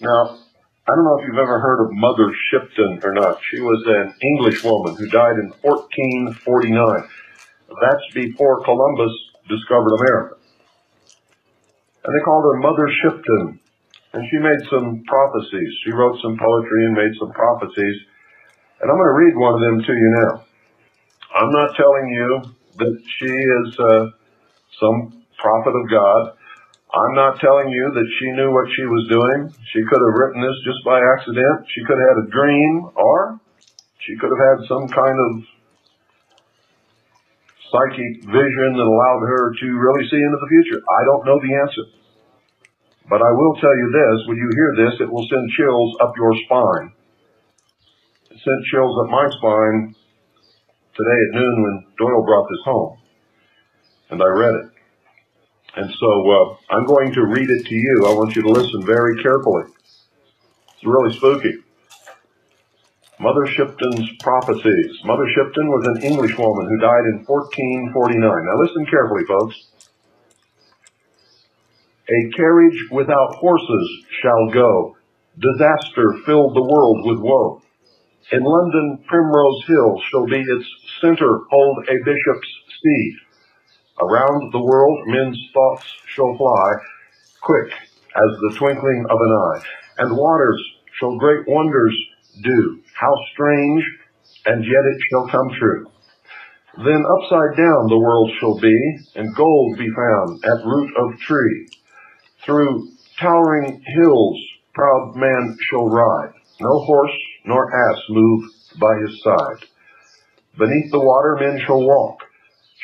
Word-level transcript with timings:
Now, 0.00 0.38
I 0.86 0.94
don't 0.94 1.04
know 1.04 1.18
if 1.18 1.26
you've 1.26 1.40
ever 1.42 1.58
heard 1.58 1.84
of 1.84 1.92
Mother 1.92 2.30
Shipton 2.50 3.00
or 3.02 3.12
not. 3.14 3.40
She 3.50 3.60
was 3.60 3.82
an 3.86 4.14
English 4.22 4.62
woman 4.62 4.94
who 4.96 5.08
died 5.08 5.40
in 5.40 5.50
1449. 5.62 7.08
That's 7.68 8.06
before 8.14 8.62
Columbus 8.64 9.12
discovered 9.48 9.96
America. 9.98 10.36
And 12.04 12.12
they 12.14 12.24
called 12.24 12.44
her 12.44 12.60
Mother 12.60 12.88
Shipton. 13.02 13.60
And 14.12 14.22
she 14.30 14.38
made 14.38 14.62
some 14.70 15.02
prophecies. 15.08 15.72
She 15.84 15.92
wrote 15.92 16.16
some 16.22 16.38
poetry 16.38 16.86
and 16.86 16.94
made 16.94 17.12
some 17.18 17.32
prophecies. 17.32 17.96
And 18.80 18.90
I'm 18.90 18.96
going 18.96 19.12
to 19.12 19.20
read 19.20 19.36
one 19.36 19.54
of 19.54 19.60
them 19.60 19.78
to 19.82 19.92
you 19.92 20.10
now. 20.22 20.44
I'm 21.34 21.50
not 21.50 21.76
telling 21.76 22.08
you 22.12 22.42
that 22.78 22.96
she 23.18 23.26
is 23.26 23.78
uh, 23.80 24.06
some 24.80 25.24
prophet 25.36 25.74
of 25.74 25.90
God. 25.90 26.22
I'm 26.92 27.14
not 27.14 27.40
telling 27.42 27.68
you 27.68 27.90
that 27.92 28.08
she 28.18 28.30
knew 28.38 28.54
what 28.54 28.70
she 28.72 28.86
was 28.86 29.04
doing. 29.10 29.50
She 29.74 29.82
could 29.84 30.00
have 30.00 30.16
written 30.16 30.40
this 30.40 30.58
just 30.64 30.80
by 30.86 31.02
accident. 31.02 31.66
She 31.74 31.82
could 31.84 31.98
have 31.98 32.10
had 32.14 32.22
a 32.24 32.30
dream, 32.30 32.72
or 32.94 33.40
she 34.06 34.14
could 34.16 34.30
have 34.30 34.44
had 34.54 34.58
some 34.70 34.86
kind 34.88 35.18
of 35.18 35.30
psychic 37.68 38.12
vision 38.30 38.70
that 38.78 38.86
allowed 38.86 39.22
her 39.26 39.50
to 39.50 39.66
really 39.66 40.06
see 40.06 40.22
into 40.22 40.38
the 40.38 40.50
future. 40.50 40.78
I 40.78 41.02
don't 41.10 41.26
know 41.26 41.38
the 41.42 41.54
answer. 41.58 41.84
But 43.10 43.22
I 43.22 43.30
will 43.34 43.54
tell 43.58 43.74
you 43.74 43.88
this, 43.90 44.16
when 44.26 44.38
you 44.38 44.48
hear 44.54 44.70
this, 44.86 44.94
it 45.02 45.10
will 45.10 45.26
send 45.26 45.44
chills 45.58 45.90
up 46.02 46.14
your 46.16 46.34
spine. 46.46 46.86
It 48.30 48.38
sent 48.38 48.62
chills 48.70 48.94
up 49.02 49.10
my 49.10 49.26
spine 49.38 49.94
today 50.94 51.18
at 51.18 51.34
noon 51.34 51.54
when 51.62 51.74
Doyle 51.98 52.24
brought 52.24 52.46
this 52.50 52.64
home. 52.64 52.98
And 54.10 54.22
I 54.22 54.26
read 54.26 54.54
it. 54.54 54.75
And 55.76 55.92
so 56.00 56.30
uh, 56.30 56.56
I'm 56.74 56.86
going 56.86 57.12
to 57.12 57.26
read 57.26 57.48
it 57.50 57.66
to 57.66 57.74
you. 57.74 58.04
I 58.08 58.12
want 58.12 58.34
you 58.34 58.42
to 58.42 58.48
listen 58.48 58.84
very 58.86 59.22
carefully. 59.22 59.64
It's 60.74 60.84
really 60.84 61.14
spooky. 61.16 61.52
Mother 63.20 63.46
Shipton's 63.46 64.08
prophecies. 64.20 64.92
Mother 65.04 65.26
Shipton 65.34 65.68
was 65.68 65.86
an 65.96 66.02
English 66.02 66.36
woman 66.36 66.68
who 66.68 66.78
died 66.80 67.04
in 67.12 67.24
1449. 67.24 68.20
Now 68.20 68.56
listen 68.60 68.86
carefully, 68.86 69.24
folks. 69.28 69.56
A 72.08 72.36
carriage 72.36 72.78
without 72.90 73.34
horses 73.36 74.04
shall 74.22 74.50
go. 74.52 74.96
Disaster 75.38 76.14
filled 76.24 76.54
the 76.56 76.62
world 76.62 77.04
with 77.04 77.20
woe. 77.20 77.62
In 78.32 78.42
London, 78.42 79.04
Primrose 79.06 79.64
Hill 79.66 80.00
shall 80.10 80.26
be 80.26 80.40
its 80.40 80.66
center, 81.00 81.40
hold 81.50 81.78
a 81.88 81.96
bishop's 82.04 82.52
seat. 82.82 83.16
Around 84.00 84.52
the 84.52 84.62
world, 84.62 84.98
men's 85.06 85.38
thoughts 85.54 85.84
shall 86.06 86.36
fly, 86.36 86.72
quick 87.42 87.72
as 87.72 88.38
the 88.40 88.54
twinkling 88.58 89.06
of 89.08 89.18
an 89.20 89.32
eye. 89.32 89.62
And 89.98 90.16
waters 90.16 90.62
shall 90.98 91.16
great 91.16 91.48
wonders 91.48 91.96
do. 92.42 92.80
How 92.94 93.14
strange, 93.32 93.84
and 94.44 94.64
yet 94.64 94.84
it 94.84 95.00
shall 95.10 95.28
come 95.28 95.50
true. 95.58 95.86
Then 96.76 97.04
upside 97.06 97.56
down 97.56 97.88
the 97.88 97.98
world 97.98 98.30
shall 98.38 98.58
be, 98.58 98.98
and 99.14 99.34
gold 99.34 99.78
be 99.78 99.88
found 99.88 100.44
at 100.44 100.66
root 100.66 100.92
of 100.98 101.18
tree. 101.20 101.66
Through 102.44 102.88
towering 103.18 103.82
hills 103.96 104.38
proud 104.74 105.16
man 105.16 105.56
shall 105.70 105.88
ride, 105.88 106.32
no 106.60 106.78
horse 106.80 107.16
nor 107.46 107.90
ass 107.90 107.98
move 108.10 108.44
by 108.78 108.94
his 108.98 109.22
side. 109.22 109.64
Beneath 110.58 110.92
the 110.92 111.00
water 111.00 111.38
men 111.40 111.58
shall 111.66 111.80
walk, 111.80 112.20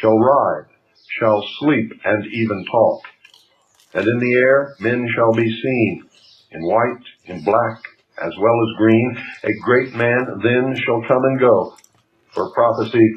shall 0.00 0.18
ride, 0.18 0.66
shall 1.18 1.42
sleep 1.60 1.92
and 2.04 2.24
even 2.32 2.64
talk. 2.70 3.02
And 3.94 4.06
in 4.06 4.18
the 4.18 4.34
air 4.36 4.74
men 4.80 5.06
shall 5.14 5.32
be 5.32 5.48
seen, 5.48 6.04
in 6.52 6.62
white, 6.62 7.04
in 7.24 7.44
black, 7.44 7.82
as 8.22 8.32
well 8.38 8.54
as 8.54 8.78
green. 8.78 9.18
A 9.44 9.52
great 9.64 9.94
man 9.94 10.40
then 10.42 10.76
shall 10.76 11.02
come 11.08 11.24
and 11.24 11.40
go, 11.40 11.76
for 12.32 12.52
prophecy 12.52 13.14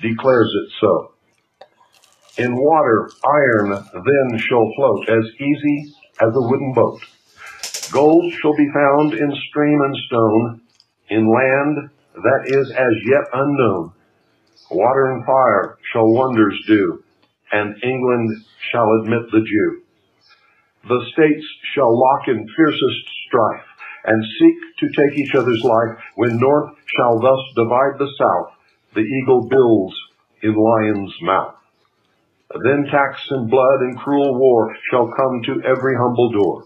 declares 0.00 0.50
it 0.64 0.72
so. 0.80 1.12
In 2.38 2.56
water, 2.56 3.10
iron 3.24 3.70
then 3.70 4.38
shall 4.38 4.72
float 4.76 5.08
as 5.08 5.24
easy 5.34 5.94
as 6.20 6.34
a 6.34 6.48
wooden 6.48 6.72
boat. 6.74 7.00
Gold 7.92 8.32
shall 8.32 8.56
be 8.56 8.68
found 8.74 9.12
in 9.12 9.32
stream 9.50 9.80
and 9.82 9.96
stone, 10.06 10.60
in 11.10 11.30
land 11.30 11.90
that 12.14 12.42
is 12.46 12.70
as 12.70 12.94
yet 13.06 13.28
unknown. 13.32 13.92
Water 14.70 15.12
and 15.12 15.24
fire 15.24 15.78
shall 15.92 16.08
wonders 16.08 16.60
do, 16.66 17.03
and 17.54 17.78
England 17.84 18.44
shall 18.72 18.88
admit 19.00 19.30
the 19.30 19.46
Jew. 19.46 19.82
The 20.88 21.06
states 21.12 21.46
shall 21.72 21.96
lock 21.96 22.26
in 22.26 22.48
fiercest 22.56 23.04
strife, 23.28 23.68
and 24.06 24.22
seek 24.38 24.56
to 24.80 24.86
take 24.88 25.18
each 25.18 25.34
other's 25.34 25.62
life, 25.62 26.02
when 26.16 26.38
North 26.38 26.74
shall 26.96 27.20
thus 27.20 27.40
divide 27.54 27.96
the 27.98 28.10
South, 28.18 28.50
the 28.94 29.06
eagle 29.06 29.48
builds 29.48 29.94
in 30.42 30.54
lion's 30.54 31.14
mouth. 31.22 31.54
Then 32.50 32.86
tax 32.90 33.22
and 33.30 33.48
blood 33.48 33.80
and 33.80 33.98
cruel 33.98 34.38
war 34.38 34.76
shall 34.90 35.10
come 35.16 35.42
to 35.46 35.62
every 35.66 35.94
humble 35.96 36.30
door. 36.32 36.64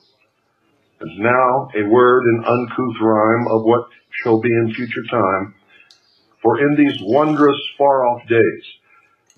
And 1.00 1.18
now 1.18 1.68
a 1.76 1.88
word 1.88 2.24
in 2.26 2.44
uncouth 2.44 2.96
rhyme 3.00 3.46
of 3.48 3.62
what 3.62 3.88
shall 4.22 4.40
be 4.40 4.48
in 4.48 4.74
future 4.74 5.04
time. 5.10 5.54
For 6.42 6.60
in 6.60 6.76
these 6.76 6.98
wondrous 7.02 7.60
far 7.76 8.06
off 8.06 8.26
days, 8.26 8.64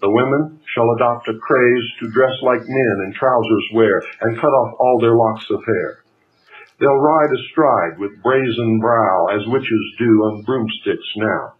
the 0.01 0.11
women 0.11 0.60
shall 0.75 0.91
adopt 0.97 1.29
a 1.29 1.39
craze 1.39 1.89
to 2.01 2.11
dress 2.11 2.35
like 2.43 2.61
men 2.61 2.97
and 3.05 3.15
trousers 3.15 3.67
wear 3.75 4.03
and 4.23 4.41
cut 4.41 4.53
off 4.53 4.75
all 4.79 4.99
their 5.01 5.17
locks 5.17 5.47
of 5.51 5.65
hair. 5.67 6.05
They'll 6.79 6.97
ride 6.97 7.31
astride 7.33 7.99
with 7.99 8.23
brazen 8.23 8.81
brow 8.81 9.27
as 9.35 9.47
witches 9.47 9.95
do 9.99 10.11
on 10.25 10.43
broomsticks 10.43 11.13
now. 11.17 11.55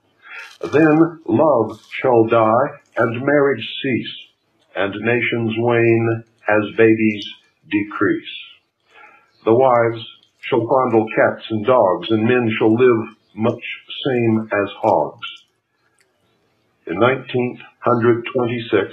Then 0.73 1.21
love 1.27 1.81
shall 2.01 2.25
die 2.25 2.67
and 2.97 3.25
marriage 3.25 3.67
cease 3.83 4.17
and 4.77 4.95
nations 4.95 5.53
wane 5.59 6.25
as 6.49 6.77
babies 6.77 7.25
decrease. 7.71 8.35
The 9.45 9.55
wives 9.55 10.05
shall 10.49 10.67
fondle 10.67 11.07
cats 11.15 11.47
and 11.51 11.67
dogs, 11.67 12.11
and 12.11 12.25
men 12.25 12.51
shall 12.59 12.75
live 12.75 13.17
much 13.35 13.63
same 14.07 14.49
as 14.53 14.69
hogs. 14.83 15.30
In 16.91 16.99
1926, 16.99 18.91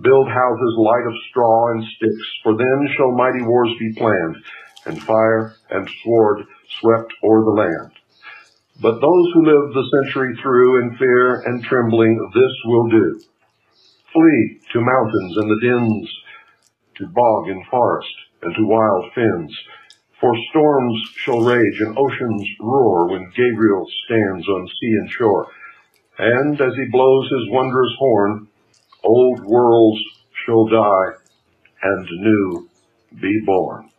build 0.00 0.28
houses 0.30 0.74
light 0.78 1.06
of 1.10 1.22
straw 1.28 1.72
and 1.74 1.82
sticks, 1.82 2.28
for 2.44 2.54
then 2.56 2.88
shall 2.94 3.10
mighty 3.18 3.42
wars 3.42 3.74
be 3.80 3.92
planned, 3.98 4.36
and 4.86 5.02
fire 5.02 5.56
and 5.70 5.90
sword 6.04 6.46
swept 6.78 7.12
o'er 7.24 7.42
the 7.42 7.50
land. 7.50 7.90
But 8.80 9.00
those 9.00 9.26
who 9.34 9.42
live 9.42 9.74
the 9.74 9.90
century 9.90 10.38
through 10.40 10.82
in 10.82 10.96
fear 10.98 11.42
and 11.46 11.64
trembling, 11.64 12.14
this 12.32 12.54
will 12.66 12.88
do. 12.88 13.20
Flee 14.12 14.60
to 14.72 14.80
mountains 14.80 15.36
and 15.38 15.50
the 15.50 15.60
dens, 15.66 16.08
to 16.98 17.08
bog 17.08 17.48
and 17.48 17.66
forest, 17.66 18.14
and 18.42 18.54
to 18.54 18.66
wild 18.66 19.12
fens. 19.16 19.52
For 20.20 20.32
storms 20.50 21.10
shall 21.16 21.40
rage 21.42 21.80
and 21.80 21.98
oceans 21.98 22.48
roar 22.60 23.08
when 23.10 23.32
Gabriel 23.34 23.84
stands 24.06 24.48
on 24.48 24.68
sea 24.68 24.94
and 25.00 25.10
shore. 25.10 25.50
And 26.18 26.60
as 26.60 26.74
he 26.74 26.90
blows 26.90 27.30
his 27.30 27.50
wondrous 27.50 27.92
horn, 27.98 28.48
old 29.02 29.44
worlds 29.44 30.00
shall 30.44 30.66
die 30.66 31.12
and 31.82 32.06
new 32.20 32.68
be 33.20 33.40
born. 33.44 33.90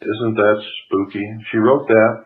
Isn't 0.00 0.34
that 0.34 0.62
spooky? 0.84 1.26
She 1.50 1.58
wrote 1.58 1.88
that 1.88 2.24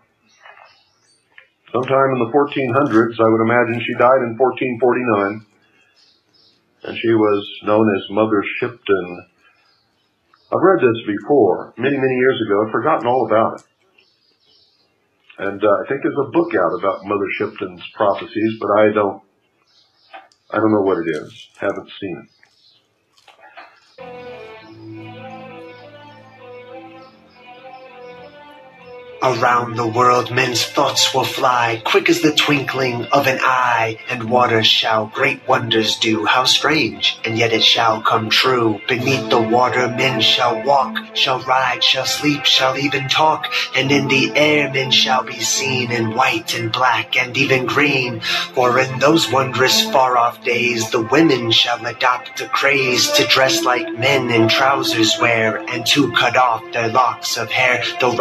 sometime 1.72 2.10
in 2.14 2.18
the 2.18 2.32
1400s. 2.34 3.20
I 3.20 3.28
would 3.28 3.42
imagine 3.42 3.82
she 3.84 3.94
died 3.94 4.22
in 4.26 4.36
1449 4.38 5.46
and 6.82 6.98
she 6.98 7.12
was 7.12 7.46
known 7.64 7.86
as 7.94 8.10
Mother 8.10 8.42
Shipton. 8.58 9.26
I've 10.52 10.62
read 10.62 10.80
this 10.82 11.06
before, 11.06 11.74
many, 11.76 11.96
many 11.96 12.16
years 12.16 12.40
ago. 12.46 12.66
I've 12.66 12.72
forgotten 12.72 13.06
all 13.06 13.26
about 13.26 13.60
it. 13.60 13.66
And 15.40 15.64
uh, 15.64 15.68
I 15.68 15.88
think 15.88 16.02
there's 16.02 16.26
a 16.28 16.30
book 16.32 16.52
out 16.54 16.78
about 16.78 17.00
Mother 17.04 17.30
Shipton's 17.38 17.82
prophecies, 17.96 18.58
but 18.60 18.68
I 18.78 18.92
don't, 18.92 19.22
I 20.52 20.56
don't 20.58 20.72
know 20.72 20.82
what 20.82 20.98
it 20.98 21.08
is. 21.08 21.48
Haven't 21.58 21.90
seen 22.00 22.16
it. 22.24 22.39
Around 29.22 29.76
the 29.76 29.86
world 29.86 30.30
men's 30.30 30.64
thoughts 30.64 31.12
will 31.12 31.24
fly, 31.24 31.82
quick 31.84 32.08
as 32.08 32.22
the 32.22 32.32
twinkling 32.32 33.04
of 33.12 33.26
an 33.26 33.38
eye, 33.42 33.98
and 34.08 34.30
waters 34.30 34.66
shall 34.66 35.08
great 35.08 35.46
wonders 35.46 35.96
do. 35.96 36.24
How 36.24 36.44
strange, 36.44 37.18
and 37.22 37.36
yet 37.36 37.52
it 37.52 37.62
shall 37.62 38.00
come 38.00 38.30
true. 38.30 38.80
Beneath 38.88 39.28
the 39.28 39.38
water 39.38 39.88
men 39.88 40.22
shall 40.22 40.62
walk, 40.64 40.96
shall 41.14 41.40
ride, 41.40 41.84
shall 41.84 42.06
sleep, 42.06 42.46
shall 42.46 42.78
even 42.78 43.10
talk, 43.10 43.52
and 43.76 43.92
in 43.92 44.08
the 44.08 44.32
air 44.34 44.72
men 44.72 44.90
shall 44.90 45.22
be 45.22 45.38
seen 45.40 45.92
in 45.92 46.14
white 46.14 46.58
and 46.58 46.72
black 46.72 47.14
and 47.18 47.36
even 47.36 47.66
green. 47.66 48.20
For 48.54 48.78
in 48.80 49.00
those 49.00 49.30
wondrous 49.30 49.82
far 49.90 50.16
off 50.16 50.42
days 50.42 50.90
the 50.90 51.02
women 51.02 51.50
shall 51.50 51.84
adopt 51.84 52.38
the 52.38 52.46
craze 52.46 53.10
to 53.12 53.26
dress 53.26 53.64
like 53.64 53.98
men 53.98 54.30
in 54.30 54.48
trousers 54.48 55.18
wear, 55.20 55.58
and 55.68 55.84
to 55.88 56.10
cut 56.12 56.38
off 56.38 56.64
their 56.72 56.88
locks 56.88 57.36
of 57.36 57.50
hair. 57.50 57.84
They'll 58.00 58.16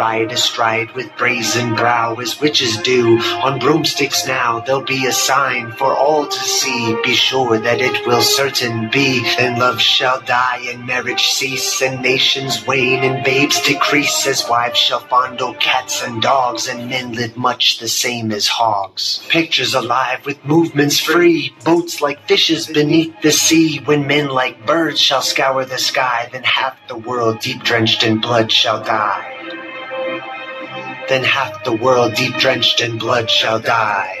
with 0.94 1.16
brazen 1.16 1.74
brow 1.74 2.14
as 2.14 2.40
witches 2.40 2.76
do. 2.78 3.18
On 3.42 3.58
broomsticks 3.58 4.26
now 4.26 4.60
there'll 4.60 4.82
be 4.82 5.06
a 5.06 5.12
sign 5.12 5.72
for 5.72 5.94
all 5.94 6.26
to 6.26 6.38
see. 6.38 6.96
Be 7.02 7.14
sure 7.14 7.58
that 7.58 7.80
it 7.80 8.06
will 8.06 8.22
certain 8.22 8.90
be. 8.90 9.24
And 9.38 9.58
love 9.58 9.80
shall 9.80 10.20
die 10.20 10.60
and 10.68 10.86
marriage 10.86 11.28
cease 11.28 11.82
and 11.82 12.02
nations 12.02 12.66
wane 12.66 13.04
and 13.04 13.24
babes 13.24 13.60
decrease 13.62 14.26
as 14.26 14.48
wives 14.48 14.78
shall 14.78 15.00
fondle 15.00 15.54
cats 15.54 16.02
and 16.02 16.22
dogs 16.22 16.68
and 16.68 16.88
men 16.88 17.12
live 17.12 17.36
much 17.36 17.78
the 17.78 17.88
same 17.88 18.32
as 18.32 18.48
hogs. 18.48 19.26
Pictures 19.28 19.74
alive 19.74 20.24
with 20.26 20.44
movements 20.44 20.98
free, 20.98 21.54
boats 21.64 22.00
like 22.00 22.26
fishes 22.26 22.66
beneath 22.66 23.14
the 23.22 23.32
sea. 23.32 23.78
When 23.84 24.06
men 24.06 24.28
like 24.28 24.66
birds 24.66 25.00
shall 25.00 25.22
scour 25.22 25.64
the 25.64 25.78
sky, 25.78 26.28
then 26.32 26.42
half 26.42 26.76
the 26.88 26.96
world 26.96 27.40
deep 27.40 27.62
drenched 27.62 28.02
in 28.02 28.20
blood 28.20 28.50
shall 28.52 28.82
die 28.82 29.69
then 31.10 31.24
half 31.24 31.64
the 31.64 31.72
world 31.72 32.14
deep 32.14 32.32
drenched 32.36 32.80
in 32.80 32.96
blood 32.96 33.28
shall 33.28 33.58
die. 33.58 34.19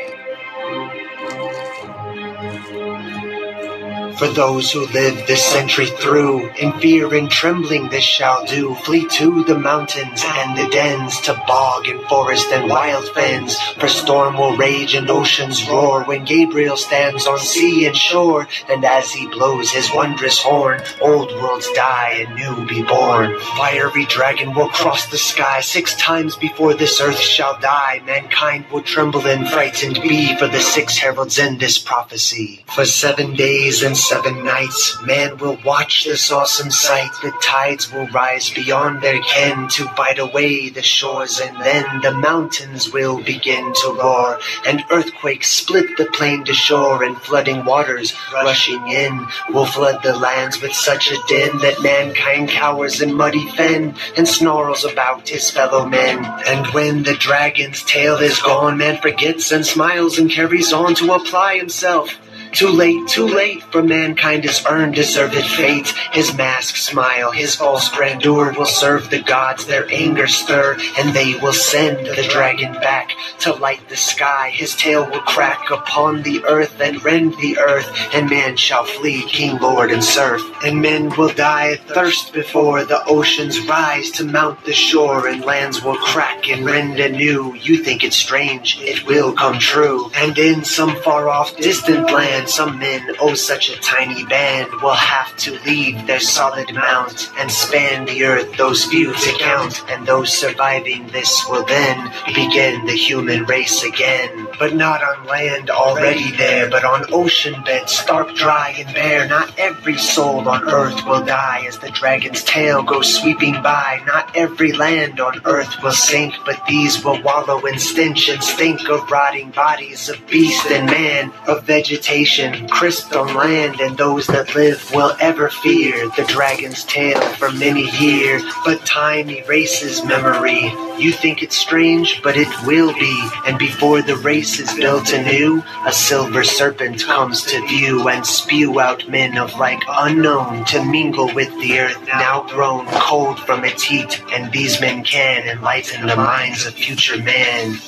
For 4.20 4.28
those 4.28 4.70
who 4.70 4.84
live 4.88 5.26
this 5.26 5.42
century 5.42 5.86
through, 5.86 6.50
in 6.50 6.78
fear 6.78 7.14
and 7.14 7.30
trembling 7.30 7.88
this 7.88 8.04
shall 8.04 8.44
do. 8.44 8.74
Flee 8.84 9.08
to 9.12 9.44
the 9.44 9.58
mountains 9.58 10.22
and 10.22 10.58
the 10.58 10.68
dens, 10.70 11.18
to 11.22 11.32
bog 11.48 11.88
and 11.88 12.02
forest 12.02 12.52
and 12.52 12.68
wild 12.68 13.08
fens. 13.14 13.58
For 13.78 13.88
storm 13.88 14.36
will 14.36 14.58
rage 14.58 14.94
and 14.94 15.08
oceans 15.08 15.66
roar 15.66 16.04
when 16.04 16.26
Gabriel 16.26 16.76
stands 16.76 17.26
on 17.26 17.38
sea 17.38 17.86
and 17.86 17.96
shore. 17.96 18.46
And 18.68 18.84
as 18.84 19.10
he 19.10 19.26
blows 19.26 19.70
his 19.70 19.90
wondrous 19.94 20.38
horn, 20.38 20.82
old 21.00 21.32
worlds 21.40 21.72
die 21.72 22.26
and 22.26 22.36
new 22.36 22.66
be 22.66 22.82
born. 22.82 23.40
Fiery 23.56 24.04
dragon 24.04 24.52
will 24.52 24.68
cross 24.68 25.06
the 25.06 25.16
sky 25.16 25.62
six 25.62 25.94
times 25.94 26.36
before 26.36 26.74
this 26.74 27.00
earth 27.00 27.18
shall 27.18 27.58
die. 27.58 28.02
Mankind 28.04 28.66
will 28.70 28.82
tremble 28.82 29.26
and 29.26 29.48
frightened 29.48 29.98
be 30.02 30.36
for 30.36 30.46
the 30.46 30.60
six 30.60 30.98
heralds 30.98 31.38
in 31.38 31.56
this 31.56 31.78
prophecy. 31.78 32.62
For 32.66 32.84
seven 32.84 33.34
days 33.34 33.82
and 33.82 33.96
seven 34.10 34.44
nights, 34.44 35.00
man 35.04 35.36
will 35.38 35.56
watch 35.64 36.04
this 36.04 36.32
awesome 36.32 36.68
sight. 36.68 37.12
The 37.22 37.32
tides 37.40 37.92
will 37.92 38.08
rise 38.08 38.50
beyond 38.50 39.02
their 39.02 39.20
ken 39.20 39.68
to 39.68 39.86
bite 39.96 40.18
away 40.18 40.68
the 40.68 40.82
shores, 40.82 41.38
and 41.38 41.56
then 41.62 42.00
the 42.00 42.10
mountains 42.10 42.92
will 42.92 43.22
begin 43.22 43.72
to 43.72 43.96
roar, 44.02 44.40
and 44.66 44.82
earthquakes 44.90 45.48
split 45.48 45.96
the 45.96 46.06
plain 46.06 46.42
to 46.46 46.52
shore, 46.52 47.04
and 47.04 47.16
flooding 47.18 47.64
waters 47.64 48.12
rushing 48.32 48.88
in 48.88 49.24
will 49.50 49.66
flood 49.66 50.02
the 50.02 50.16
lands 50.18 50.60
with 50.60 50.72
such 50.72 51.12
a 51.12 51.22
din 51.28 51.56
that 51.58 51.80
mankind 51.80 52.48
cowers 52.48 53.00
in 53.00 53.14
muddy 53.14 53.48
fen 53.50 53.94
and 54.16 54.26
snarls 54.26 54.84
about 54.84 55.28
his 55.28 55.52
fellow 55.52 55.86
men. 55.86 56.24
And 56.48 56.66
when 56.74 57.04
the 57.04 57.14
dragon's 57.14 57.84
tail 57.84 58.16
is 58.16 58.40
gone, 58.40 58.76
man 58.76 59.00
forgets 59.00 59.52
and 59.52 59.64
smiles 59.64 60.18
and 60.18 60.28
carries 60.28 60.72
on 60.72 60.96
to 60.96 61.12
apply 61.12 61.58
himself 61.58 62.18
too 62.52 62.68
late, 62.68 63.08
too 63.08 63.26
late, 63.26 63.62
for 63.64 63.82
mankind 63.82 64.44
has 64.44 64.64
earned 64.66 64.94
deserved 64.94 65.34
fate. 65.34 65.88
His 66.12 66.34
masked 66.36 66.78
smile, 66.78 67.30
his 67.30 67.54
false 67.54 67.88
grandeur 67.90 68.52
will 68.52 68.66
serve 68.66 69.10
the 69.10 69.22
gods 69.22 69.66
their 69.66 69.86
anger 69.90 70.26
stir, 70.26 70.76
and 70.98 71.14
they 71.14 71.34
will 71.34 71.52
send 71.52 72.06
the 72.06 72.28
dragon 72.30 72.72
back 72.74 73.12
to 73.40 73.52
light 73.52 73.88
the 73.88 73.96
sky. 73.96 74.50
His 74.50 74.74
tail 74.74 75.08
will 75.08 75.20
crack 75.20 75.70
upon 75.70 76.22
the 76.22 76.44
earth 76.44 76.80
and 76.80 77.02
rend 77.04 77.36
the 77.36 77.58
earth, 77.58 77.90
and 78.12 78.28
man 78.28 78.56
shall 78.56 78.84
flee, 78.84 79.22
king, 79.28 79.58
lord, 79.58 79.90
and 79.90 80.02
serf. 80.02 80.42
And 80.64 80.80
men 80.80 81.10
will 81.16 81.32
die 81.32 81.68
of 81.68 81.80
thirst 81.80 82.32
before 82.32 82.84
the 82.84 83.04
oceans 83.06 83.60
rise 83.66 84.10
to 84.12 84.24
mount 84.24 84.64
the 84.64 84.72
shore, 84.72 85.28
and 85.28 85.44
lands 85.44 85.82
will 85.82 85.96
crack 85.96 86.48
and 86.48 86.64
rend 86.64 86.98
anew. 87.00 87.54
You 87.54 87.82
think 87.82 88.04
it 88.04 88.12
strange, 88.12 88.78
it 88.80 89.06
will 89.06 89.32
come 89.32 89.58
true. 89.58 90.10
And 90.14 90.36
in 90.38 90.64
some 90.64 90.96
far 90.96 91.28
off 91.28 91.56
distant 91.56 92.10
land, 92.10 92.39
and 92.40 92.48
some 92.48 92.78
men, 92.78 93.14
oh 93.20 93.34
such 93.34 93.68
a 93.68 93.78
tiny 93.82 94.24
band, 94.24 94.72
will 94.80 94.94
have 94.94 95.36
to 95.36 95.60
leave 95.66 96.06
their 96.06 96.18
solid 96.18 96.72
mount 96.74 97.30
and 97.36 97.52
span 97.52 98.06
the 98.06 98.24
earth, 98.24 98.50
those 98.56 98.86
few 98.86 99.12
to 99.12 99.38
count, 99.38 99.84
and 99.90 100.06
those 100.06 100.32
surviving 100.32 101.06
this 101.08 101.44
will 101.50 101.66
then 101.66 102.10
begin 102.34 102.86
the 102.86 102.96
human 102.96 103.44
race 103.44 103.84
again. 103.84 104.48
But 104.58 104.74
not 104.74 105.02
on 105.02 105.26
land 105.26 105.68
already 105.68 106.30
there, 106.30 106.70
but 106.70 106.82
on 106.82 107.12
ocean 107.12 107.62
bed, 107.62 107.90
stark, 107.90 108.34
dry, 108.34 108.74
and 108.78 108.94
bare. 108.94 109.28
Not 109.28 109.58
every 109.58 109.98
soul 109.98 110.48
on 110.48 110.66
earth 110.70 111.04
will 111.04 111.22
die 111.22 111.66
as 111.66 111.78
the 111.78 111.90
dragon's 111.90 112.42
tail 112.44 112.82
goes 112.82 113.20
sweeping 113.20 113.60
by. 113.62 114.00
Not 114.06 114.34
every 114.34 114.72
land 114.72 115.20
on 115.20 115.42
earth 115.44 115.82
will 115.82 115.92
sink, 115.92 116.34
but 116.46 116.62
these 116.66 117.04
will 117.04 117.22
wallow 117.22 117.60
in 117.66 117.78
stench 117.78 118.30
and 118.30 118.42
stink 118.42 118.88
of 118.88 119.10
rotting 119.10 119.50
bodies 119.50 120.08
of 120.08 120.26
beast 120.26 120.66
and 120.70 120.86
man, 120.86 121.32
of 121.46 121.66
vegetation 121.66 122.29
nation, 122.38 122.68
on 123.16 123.34
land, 123.34 123.80
and 123.80 123.96
those 123.96 124.26
that 124.28 124.54
live 124.54 124.90
will 124.94 125.16
ever 125.20 125.48
fear 125.48 126.08
the 126.16 126.24
dragon's 126.28 126.84
tail 126.84 127.20
for 127.34 127.50
many 127.50 127.90
years. 127.98 128.42
But 128.64 128.86
time 128.86 129.28
erases 129.28 130.04
memory. 130.04 130.72
You 130.96 131.12
think 131.12 131.42
it's 131.42 131.56
strange, 131.56 132.22
but 132.22 132.36
it 132.36 132.48
will 132.64 132.92
be. 132.94 133.28
And 133.46 133.58
before 133.58 134.02
the 134.02 134.16
race 134.16 134.60
is 134.60 134.72
built 134.74 135.12
anew, 135.12 135.62
a 135.86 135.92
silver 135.92 136.44
serpent 136.44 137.02
comes 137.02 137.42
to 137.46 137.66
view 137.66 138.08
and 138.08 138.24
spew 138.24 138.78
out 138.78 139.08
men 139.08 139.36
of 139.36 139.58
like 139.58 139.82
unknown 139.88 140.64
to 140.66 140.84
mingle 140.84 141.34
with 141.34 141.50
the 141.60 141.80
earth 141.80 142.00
now 142.06 142.46
grown 142.48 142.86
cold 142.92 143.40
from 143.40 143.64
its 143.64 143.82
heat. 143.82 144.22
And 144.32 144.52
these 144.52 144.80
men 144.80 145.02
can 145.02 145.48
enlighten 145.48 146.06
the 146.06 146.16
minds 146.16 146.64
of 146.64 146.74
future 146.74 147.20
men 147.20 147.78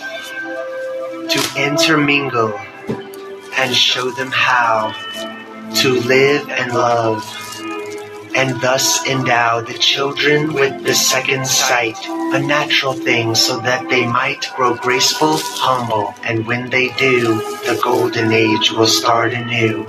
to 1.28 1.52
intermingle 1.56 2.58
and 3.62 3.76
show 3.76 4.10
them 4.10 4.30
how 4.32 4.92
to 5.72 6.00
live 6.00 6.48
and 6.50 6.72
love, 6.74 7.22
and 8.34 8.60
thus 8.60 9.06
endow 9.06 9.60
the 9.60 9.74
children 9.74 10.52
with 10.52 10.82
the 10.82 10.92
second 10.92 11.46
sight, 11.46 11.96
a 12.34 12.40
natural 12.40 12.92
thing, 12.92 13.36
so 13.36 13.60
that 13.60 13.88
they 13.88 14.04
might 14.04 14.50
grow 14.56 14.74
graceful, 14.74 15.36
humble, 15.38 16.12
and 16.24 16.44
when 16.44 16.70
they 16.70 16.88
do, 16.94 17.36
the 17.64 17.80
golden 17.84 18.32
age 18.32 18.72
will 18.72 18.86
start 18.88 19.32
anew. 19.32 19.86